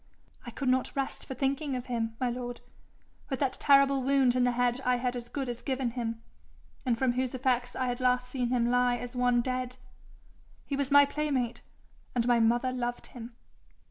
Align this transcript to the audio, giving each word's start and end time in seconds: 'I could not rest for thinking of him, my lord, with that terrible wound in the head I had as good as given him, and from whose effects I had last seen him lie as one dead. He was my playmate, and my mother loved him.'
'I 0.47 0.51
could 0.57 0.67
not 0.69 0.95
rest 0.95 1.27
for 1.27 1.35
thinking 1.35 1.75
of 1.75 1.85
him, 1.85 2.15
my 2.19 2.27
lord, 2.31 2.61
with 3.29 3.39
that 3.39 3.53
terrible 3.53 4.01
wound 4.01 4.35
in 4.35 4.45
the 4.45 4.53
head 4.53 4.81
I 4.83 4.95
had 4.95 5.15
as 5.15 5.29
good 5.29 5.47
as 5.47 5.61
given 5.61 5.91
him, 5.91 6.23
and 6.87 6.97
from 6.97 7.11
whose 7.13 7.35
effects 7.35 7.75
I 7.75 7.85
had 7.85 7.99
last 7.99 8.27
seen 8.27 8.49
him 8.49 8.71
lie 8.71 8.97
as 8.97 9.15
one 9.15 9.41
dead. 9.41 9.75
He 10.65 10.75
was 10.75 10.89
my 10.89 11.05
playmate, 11.05 11.61
and 12.15 12.27
my 12.27 12.39
mother 12.39 12.71
loved 12.71 13.05
him.' 13.13 13.35